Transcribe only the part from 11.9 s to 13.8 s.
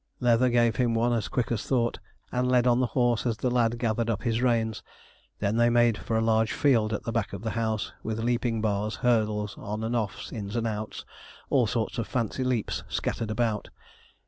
of fancy leaps scattered about.